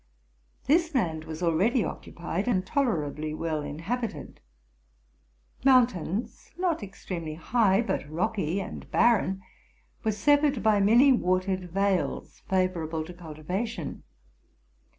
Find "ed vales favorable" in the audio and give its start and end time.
11.47-13.03